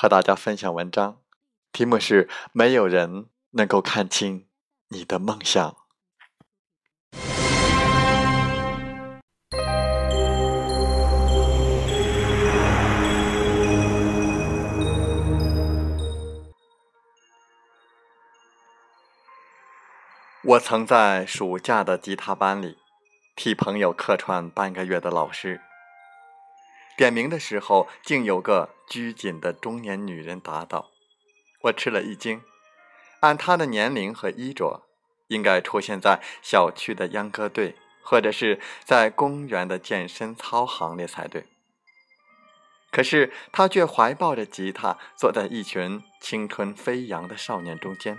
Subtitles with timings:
[0.00, 1.20] 和大家分享文章，
[1.72, 4.48] 题目是“没有人能够看清
[4.88, 5.76] 你的梦想”。
[20.42, 22.78] 我曾在暑假的吉他班里，
[23.36, 25.60] 替朋友客串半个月的老师。
[27.00, 30.90] 点名的时候，竟有个拘谨的中年女人答道
[31.64, 32.42] ：“我吃了一惊。
[33.20, 34.82] 按她的年龄和衣着，
[35.28, 41.46] 应该出现在小区的秧歌队，或者是在公园的健身操行列才对。
[42.90, 48.18] 可是她却怀抱着吉他，坐在一群青春飞扬的少年中间。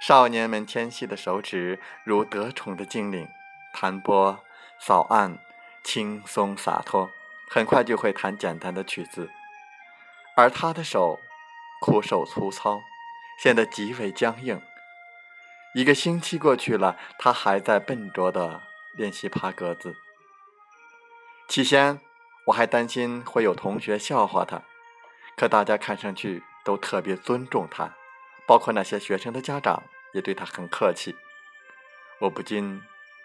[0.00, 3.26] 少年们纤细的手指如得宠的精灵，
[3.74, 4.38] 弹拨、
[4.78, 5.36] 扫按。”
[5.84, 7.10] 轻松洒脱，
[7.48, 9.30] 很快就会弹简单的曲子，
[10.36, 11.20] 而他的手
[11.80, 12.80] 枯瘦粗糙，
[13.38, 14.60] 显得极为僵硬。
[15.74, 18.62] 一个星期过去了，他还在笨拙地
[18.94, 19.96] 练习爬格子。
[21.48, 22.00] 起先
[22.46, 24.62] 我还担心会有同学笑话他，
[25.36, 27.94] 可大家看上去都特别尊重他，
[28.46, 29.82] 包括那些学生的家长
[30.12, 31.16] 也对他很客气。
[32.20, 32.80] 我不禁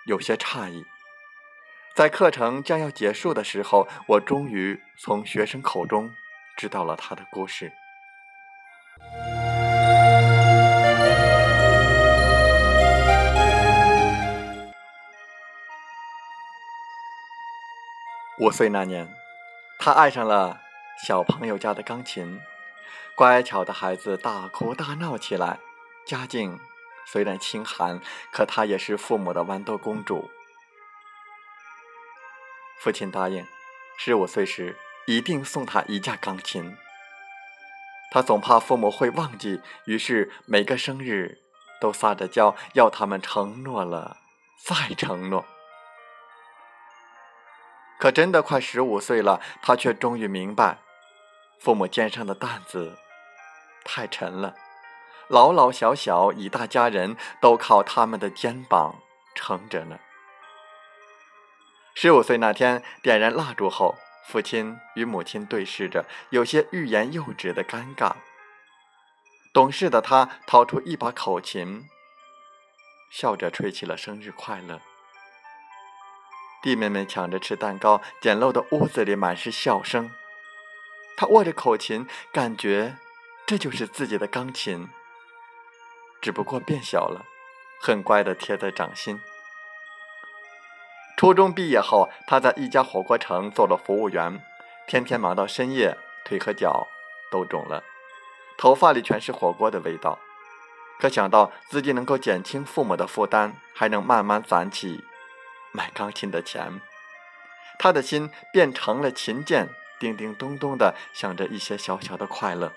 [0.06, 0.86] 有些诧异。
[1.98, 6.14] 在课程将要结束的时候，我终于从学生口中
[6.56, 7.74] 知道了他的故事。
[18.40, 19.12] 五岁那年，
[19.80, 20.62] 他爱上了
[21.04, 22.40] 小朋友家的钢琴，
[23.16, 25.58] 乖巧的孩子大哭大闹起来。
[26.06, 26.60] 家境
[27.08, 28.00] 虽然清寒，
[28.32, 30.30] 可她也是父母的豌豆公主。
[32.80, 33.46] 父亲答应，
[33.98, 34.78] 十五岁时
[35.08, 36.76] 一定送他一架钢琴。
[38.12, 41.40] 他总怕父母会忘记，于是每个生日
[41.82, 44.18] 都撒着娇，要他们承诺了
[44.64, 45.46] 再承诺。
[48.00, 50.78] 可真的快十五岁了，他却终于明白，
[51.60, 52.96] 父母肩上的担子
[53.84, 54.54] 太沉了，
[55.28, 58.96] 老老小小一大家人都靠他们的肩膀
[59.34, 60.00] 撑着呢。
[62.00, 63.98] 十五岁那天，点燃蜡烛后，
[64.28, 68.12] 父亲与母亲对视着，有些欲言又止的尴尬。
[69.52, 71.88] 懂事的他掏出一把口琴，
[73.10, 74.80] 笑着吹起了生日快乐。
[76.62, 80.12] 弟妹们抢着吃蛋糕，简陋的屋子里满是笑声。
[81.16, 82.96] 他握着口琴，感觉
[83.48, 84.88] 这就是自己的钢琴，
[86.22, 87.26] 只不过变小了，
[87.82, 89.20] 很乖的贴在掌心。
[91.18, 94.40] 初中毕业后，他在一家火锅城做了服务员，
[94.86, 96.88] 天天忙到深夜，腿和脚
[97.32, 97.84] 都肿了，
[98.56, 100.20] 头发里全是火锅的味道。
[101.00, 105.04] 可想到自己能够减轻父母的负担，还能慢慢攒起
[105.72, 106.80] 买钢琴的钱，
[107.80, 112.72] 他的心变成了琴键，叮叮咚咚的响着一些小小的快乐。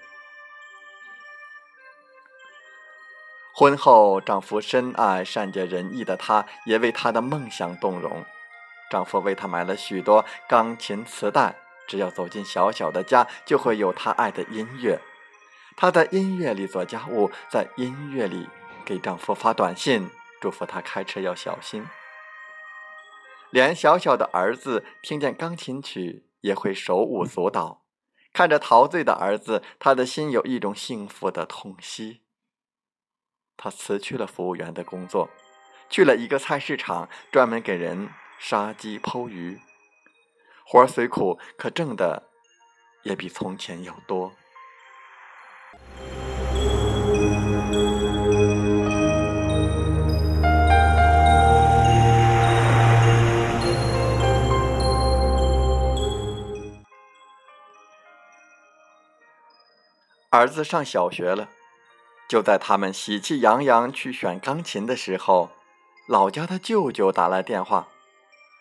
[3.60, 8.24] 婚后，丈夫深爱、善解人意的她，也为她的梦想动容。
[8.90, 14.98] 丈夫为她买了许多钢琴磁带，只要走进小小的家，就会有她爱的音乐。
[15.76, 18.48] 她在音乐里做家务，在音乐里
[18.82, 20.08] 给丈夫发短信，
[20.40, 21.86] 嘱咐他开车要小心。
[23.50, 27.82] 连小小的儿子听见钢琴曲也会手舞足蹈，
[28.32, 32.22] 看着陶醉的儿子，他的心有一种幸福的痛惜。
[33.62, 35.28] 他辞去了服务员的工作，
[35.90, 38.08] 去了一个菜市场，专门给人
[38.38, 39.60] 杀鸡剖鱼。
[40.64, 42.22] 活儿虽苦，可挣的
[43.02, 44.32] 也比从前要多。
[60.30, 61.50] 儿子上小学了，
[62.30, 65.50] 就在他们喜气洋洋去选钢琴的时候，
[66.06, 67.88] 老家的舅舅打来电话，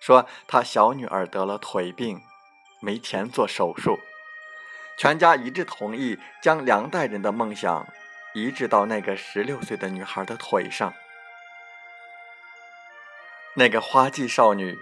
[0.01, 2.19] 说他小女儿得了腿病，
[2.81, 3.99] 没钱做手术。
[4.97, 7.87] 全家一致同意将两代人的梦想
[8.33, 10.91] 移植到那个十六岁的女孩的腿上。
[13.53, 14.79] 那个花季少女，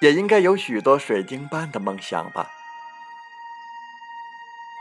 [0.00, 2.50] 也应该有许多水晶般的梦想吧。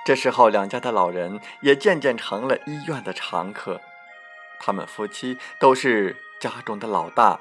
[0.05, 3.79] 这时候，两家的老人也渐渐成了医院的常客。
[4.59, 7.39] 他们夫妻都是家中的老大，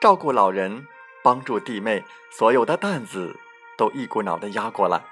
[0.00, 0.86] 照顾老人，
[1.24, 3.36] 帮助弟妹，所有的担子
[3.76, 5.02] 都一股脑的压过来。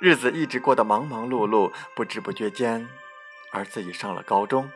[0.00, 2.88] 日子一直过得忙忙碌碌，不知不觉间，
[3.52, 4.70] 儿子已上了高中。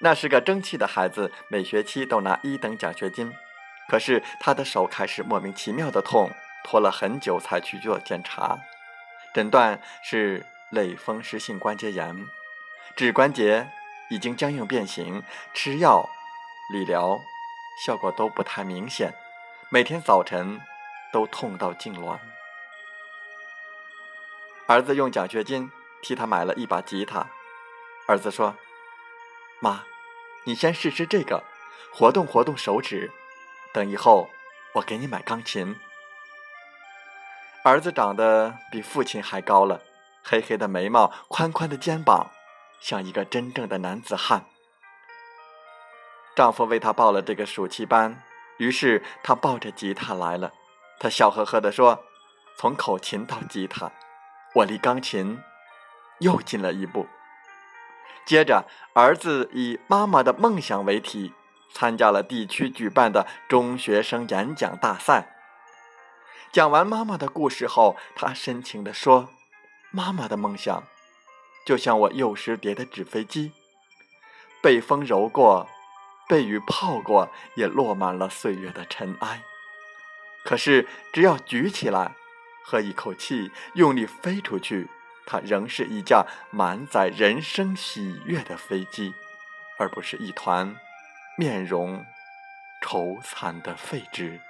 [0.00, 3.32] 那是个争气的孩子，每学期都拿一等奖学金。
[3.88, 6.30] 可是他的手开始莫名其妙的痛，
[6.64, 8.58] 拖了很久才去做检查。
[9.34, 12.24] 诊断是类风湿性关节炎，
[12.94, 13.68] 指关节
[14.08, 16.08] 已经僵硬变形，吃药、
[16.72, 17.20] 理疗
[17.84, 19.12] 效果都不太明显，
[19.70, 20.60] 每天早晨
[21.12, 22.16] 都痛到痉挛。
[24.68, 25.68] 儿子用奖学金
[26.00, 27.26] 替他买了一把吉他，
[28.06, 28.56] 儿子说
[29.58, 29.82] ：“妈，
[30.44, 31.42] 你先试试这个，
[31.92, 33.10] 活动活动手指，
[33.72, 34.30] 等以后
[34.74, 35.74] 我给你买钢琴。”
[37.64, 39.80] 儿子长得比父亲还高了，
[40.22, 42.30] 黑黑的眉毛，宽宽的肩膀，
[42.78, 44.44] 像一个真正的男子汉。
[46.36, 48.22] 丈夫为她报了这个暑期班，
[48.58, 50.52] 于是她抱着吉他来了。
[51.00, 52.04] 她笑呵呵地说
[52.58, 53.90] ：“从口琴到吉他，
[54.56, 55.40] 我离钢琴
[56.18, 57.06] 又近了一步。”
[58.26, 61.32] 接着，儿子以“妈妈的梦想”为题，
[61.72, 65.30] 参加了地区举办的中学生演讲大赛。
[66.54, 69.28] 讲完妈妈的故事后，他深情地说
[69.90, 70.84] ：“妈妈的梦想，
[71.66, 73.50] 就像我幼时叠的纸飞机，
[74.62, 75.68] 被风揉过，
[76.28, 79.42] 被雨泡过，也落满了岁月的尘埃。
[80.44, 82.12] 可是，只要举起来，
[82.64, 84.88] 喝一口气，用力飞出去，
[85.26, 89.12] 它仍是一架满载人生喜悦的飞机，
[89.76, 90.76] 而不是一团
[91.36, 92.06] 面容
[92.80, 94.40] 愁惨的废纸。”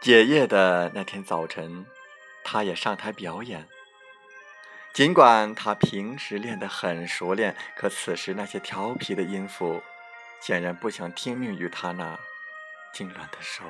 [0.00, 1.84] 结业的那天早晨，
[2.44, 3.68] 他也上台表演。
[4.94, 9.82] 尽管他平时练得很熟练，可此时那些调皮的音符，
[10.40, 12.18] 显然不想听命于他那
[12.94, 13.64] 痉挛的手。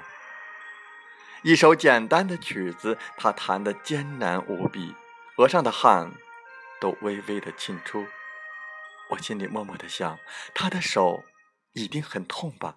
[1.42, 4.94] 一首简单的曲子，他弹得艰难无比，
[5.38, 6.12] 额上的汗
[6.78, 8.06] 都微微的沁出。
[9.10, 10.18] 我心里默默的想，
[10.54, 11.24] 他的手
[11.72, 12.76] 一定很痛吧。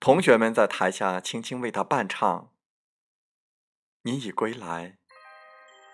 [0.00, 2.50] 同学们在台下轻轻为他伴唱
[4.00, 4.96] ：“你已归来，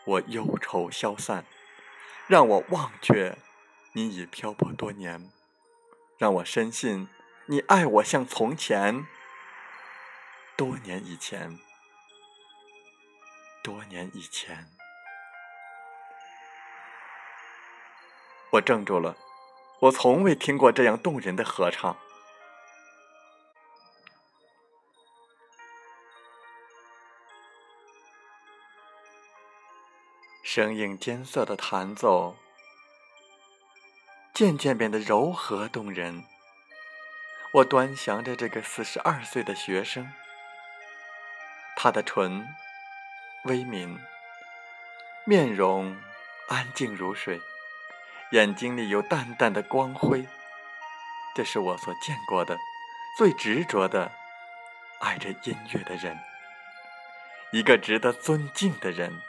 [0.05, 1.45] 我忧愁消散，
[2.29, 3.37] 让我忘却
[3.95, 5.33] 你已漂泊多年，
[6.19, 7.09] 让我深信
[7.47, 9.05] 你爱我像从前。
[10.57, 11.59] 多年以前，
[13.65, 14.71] 多年以前。”
[18.53, 19.17] 我怔住了，
[19.81, 21.97] 我从未听过这样动人的合唱。
[30.57, 32.35] 声音艰涩的弹奏，
[34.33, 36.25] 渐渐变得柔和动人。
[37.53, 40.11] 我端详着这个四十二岁的学生，
[41.77, 42.49] 他的唇
[43.45, 43.99] 微抿，
[45.27, 45.95] 面容
[46.49, 47.39] 安静如水，
[48.31, 50.27] 眼睛里有淡淡的光辉。
[51.35, 52.57] 这是我所见过的
[53.19, 54.11] 最执着的
[55.01, 56.19] 爱着音乐的人，
[57.53, 59.21] 一个值得尊敬的人。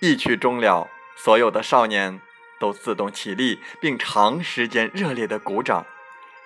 [0.00, 2.22] 一曲终了，所有的少年
[2.58, 5.84] 都自动起立，并长时间热烈的鼓掌。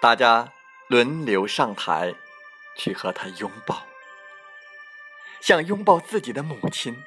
[0.01, 0.49] 大家
[0.89, 2.15] 轮流上台，
[2.77, 3.87] 去和他拥抱，
[5.41, 7.05] 像拥抱自己的母亲。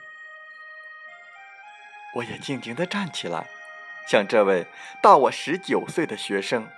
[2.16, 3.50] 我也静静的站起来，
[4.08, 4.68] 向这位
[5.04, 6.70] 大我十九岁的学生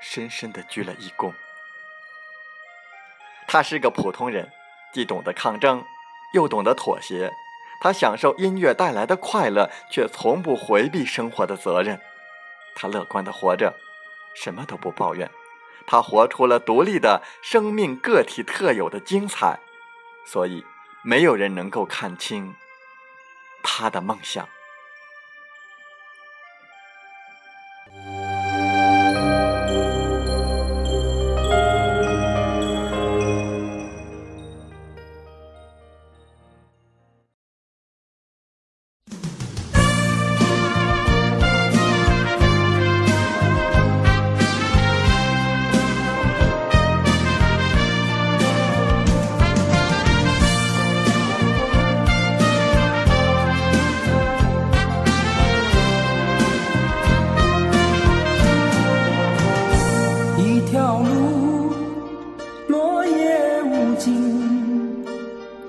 [0.00, 1.32] 深深的鞠了一躬。
[3.46, 4.50] 他是个普通人，
[4.92, 5.84] 既懂得抗争，
[6.34, 7.32] 又懂得妥协。
[7.80, 12.00] 他享受音乐带来的快乐，却从不回避生活的责任。
[12.74, 13.74] 他乐观的活着。
[14.34, 15.28] 什么都不抱怨，
[15.84, 19.58] 他活出了独立的生命个体特有的精彩，
[20.24, 20.64] 所以
[21.02, 22.54] 没有人能够看清
[23.64, 24.48] 他的梦想。